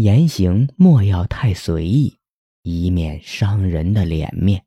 [0.00, 2.18] 言行莫要太随意，
[2.62, 4.64] 以免伤人的脸面。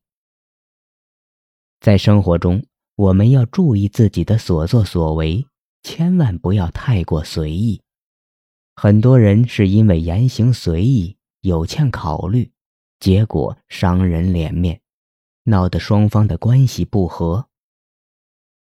[1.79, 2.65] 在生活中，
[2.97, 5.45] 我们要注意自己的所作所为，
[5.83, 7.81] 千万不要太过随意。
[8.75, 12.51] 很多人是因为言行随意，有欠考虑，
[12.99, 14.81] 结果伤人脸面，
[15.45, 17.47] 闹得双方的关系不和。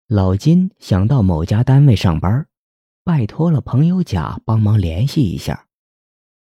[0.07, 2.47] 老金想到某家单位上班，
[3.03, 5.67] 拜托了朋友甲帮忙联系一下，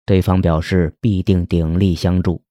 [0.06, 2.44] 对方表示必定鼎力相助，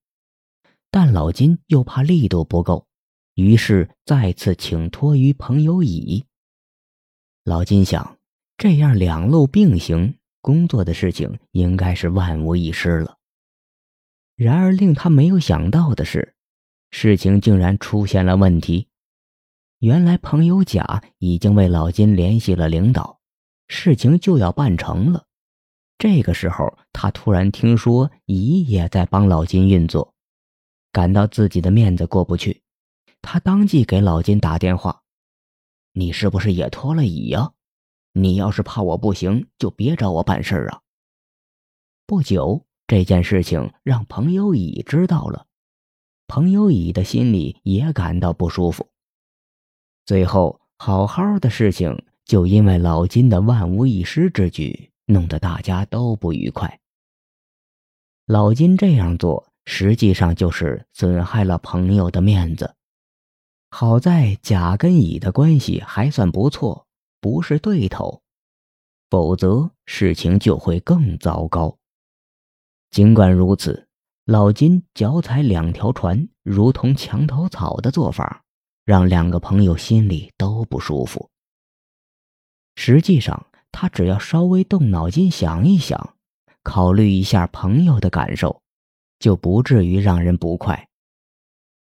[0.91, 2.87] 但老金又怕力度不够，
[3.35, 6.25] 于是再次请托于朋友乙。
[7.45, 8.19] 老金想，
[8.57, 10.15] 这样两路并行。
[10.41, 13.19] 工作的事情应该是万无一失了。
[14.35, 16.35] 然而令他没有想到的是，
[16.91, 18.89] 事情竟然出现了问题。
[19.79, 23.21] 原来朋友甲已经为老金联系了领导，
[23.69, 25.27] 事情就要办成了。
[26.03, 30.13] 这个时候，他突然听说乙也在帮老金运作，
[30.91, 32.61] 感到自己的面子过不去，
[33.21, 35.05] 他当即给老金打电话
[35.95, 37.53] ：“你是不是也托了乙呀？”
[38.15, 40.81] 你要是怕我不行，就别找我办事儿啊！
[42.05, 45.47] 不久，这件事情让朋友乙知道了，
[46.27, 48.89] 朋友乙的心里也感到不舒服。
[50.05, 56.81] 最后，好好的事情就因为老金的万无一失之举，弄得大家都不愉快。
[58.27, 62.75] 老金这样做，实际上就是损害了朋友的面子。
[63.71, 66.87] 好在甲跟乙的关系还算不错。
[67.21, 68.21] 不是对头，
[69.09, 71.79] 否则事情就会更糟糕。
[72.91, 73.87] 尽管如此，
[74.25, 78.43] 老金脚踩两条船，如同墙头草的做法，
[78.85, 81.31] 让两个朋友心里都不舒服。
[82.75, 86.15] 实际上，他只要稍微动脑筋想一想，
[86.63, 88.63] 考虑一下朋友的感受，
[89.19, 90.89] 就不至于让人不快。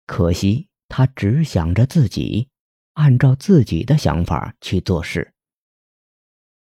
[0.05, 2.47] 可惜，他只想着自己。
[2.95, 5.31] 按照自己的想法去做事。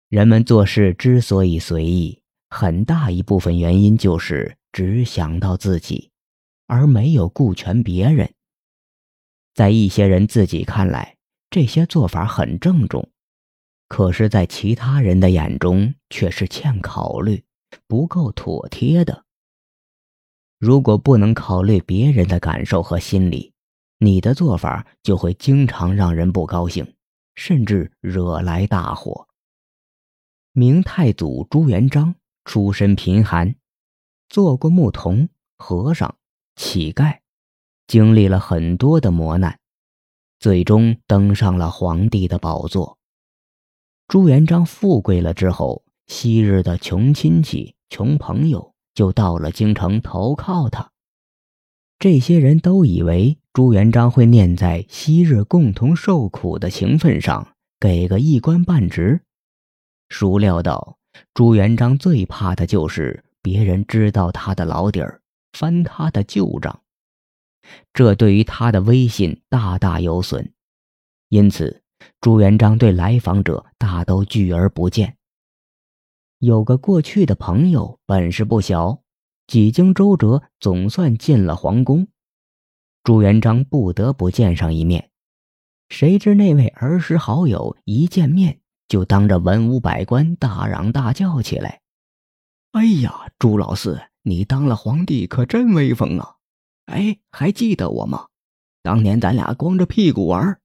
[0.07, 6.11] 人们做事之所以随意，很大一部分原因就是只想到自己，
[6.67, 8.31] 而没有顾全别人。
[9.55, 11.17] 在一些人自己看来，
[11.49, 13.09] 这些做法很郑重，
[13.93, 17.43] 可是，在其他人的眼中却是欠考虑、
[17.87, 19.25] 不够妥帖的。
[20.57, 23.51] 如果不能考虑别人的感受和心理，
[23.97, 26.95] 你的做法就会经常让人不高兴，
[27.35, 29.27] 甚至惹来大祸。
[30.53, 32.15] 明太祖朱元璋
[32.45, 33.57] 出身贫寒，
[34.29, 35.27] 做过牧童、
[35.57, 36.15] 和尚、
[36.55, 37.19] 乞丐，
[37.87, 39.59] 经历了很多的磨难，
[40.39, 42.97] 最终登上了皇帝的宝座。
[44.11, 50.91] 朱元璋富贵了之后，昔日的穷亲戚、穷朋友就到了京城投靠他。
[51.97, 59.21] 这些人都以为朱元璋会念在昔日共同受苦的情分上，给个一官半职。
[60.09, 60.97] 孰料到，
[61.33, 65.21] 朱元璋最怕的就是别人知道他的老底儿，
[65.53, 66.81] 翻他的旧账，
[67.93, 70.51] 这对于他的威信大大有损。
[71.29, 71.80] 因此，
[72.19, 75.17] 朱元璋对来访者大都拒而不见。
[76.39, 79.01] 有个过去的朋友，本事不小。
[79.47, 82.07] 几经周折，总算进了皇宫。
[83.03, 85.09] 朱元璋不得不见上一面。
[85.89, 91.81] 谁知那位儿时好友一见面就当着文武百官大嚷大叫起来
[92.71, 96.35] ：“哎呀，朱老四，你当了皇帝可真威风啊！
[96.85, 98.27] 哎，还记得我吗？
[98.81, 100.60] 当年咱俩光着屁股玩，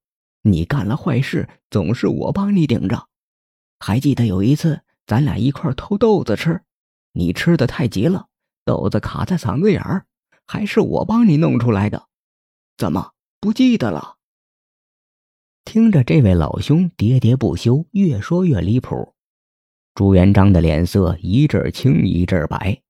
[0.46, 3.08] 你干了坏事总是我帮你顶着。
[3.80, 6.62] 还记得有一次咱俩一块偷豆子吃，
[7.12, 8.28] 你吃的太急了。”
[8.64, 10.06] 豆子卡在嗓子眼儿，
[10.46, 12.06] 还是我帮你弄出来的，
[12.76, 14.16] 怎么不记得了？
[15.64, 19.14] 听着这位老兄喋喋不休，越说越离谱，
[19.94, 22.82] 朱元璋的脸色一阵青一阵白，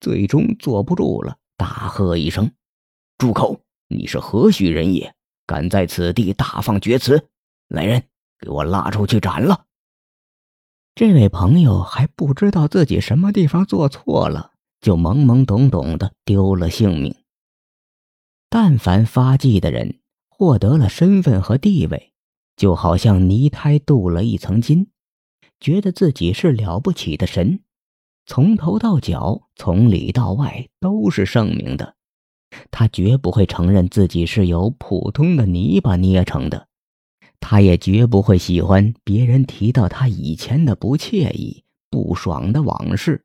[0.00, 2.52] 最终坐不住了，大喝一声
[3.16, 3.60] ：“住口！
[3.88, 5.14] 你是何许人也？
[5.46, 7.28] 敢在此地大放厥词！
[7.68, 8.02] 来人，
[8.38, 9.66] 给我拉出去斩了！”
[10.94, 14.52] 这位朋友还不知道自己什么地方做错了。
[14.82, 17.14] 就懵懵懂懂的丢了性命。
[18.50, 22.12] 但凡发迹的人获得了身份和地位，
[22.56, 24.90] 就好像泥胎镀了一层金，
[25.60, 27.62] 觉得自己是了不起的神，
[28.26, 31.94] 从头到脚，从里到外都是圣明的。
[32.70, 36.68] 他绝不会承认自己是由普通的泥巴捏成的，
[37.40, 43.24] 他也绝不会喜欢别人提到他以前的不惬意、不爽的往事。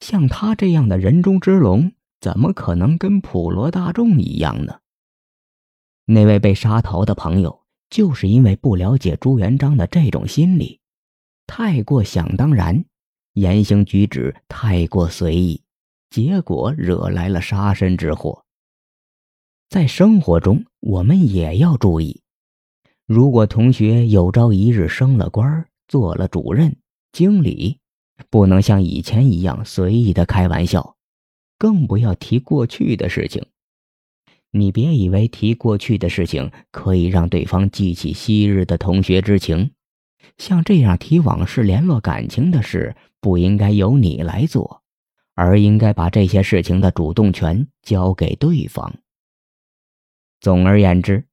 [0.00, 4.80] 像他这样的人中之龙，怎么可能跟普罗大众一样呢？
[6.06, 10.80] 那位被杀头的朋友，就是因为不了解朱元璋的这种心理，
[11.46, 12.84] 太过想当然，
[13.32, 15.63] 言行举止太过随意，
[16.14, 18.44] 结果惹来了杀身之祸。
[19.68, 22.22] 在生活中，我们也要注意，
[23.04, 26.76] 如果同学有朝一日升了官做了主任、
[27.10, 27.80] 经理，
[28.30, 30.94] 不能像以前一样随意的开玩笑，
[31.58, 33.44] 更不要提过去的事情。
[34.52, 39.72] 你别以为提过去的事情可以让对方记起昔日的同学之情，
[40.38, 44.83] 像这样提往事、联络感情的事，不应该由你来做，
[45.34, 48.94] 而应该把这些事情的主动权交给对方。
[50.40, 51.26] 总而言之，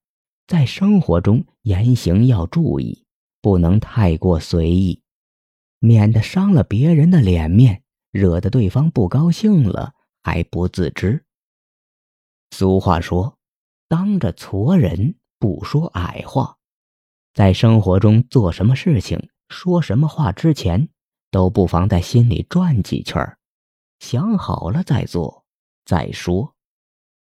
[0.47, 3.05] 在生活中言行要注意，
[3.41, 5.01] 不能太过随意，
[5.79, 9.93] 免得伤了别人的脸面，惹得对方不高兴了
[10.23, 11.25] 还不自知。
[12.51, 13.37] 俗话说
[13.87, 16.57] ：“当着矬人不说矮话。”
[17.33, 20.89] 在生活中做什么事情、说什么话之前，
[21.31, 23.37] 都不妨在心里转几圈儿，
[24.01, 25.45] 想好了再做
[25.85, 26.55] 再说。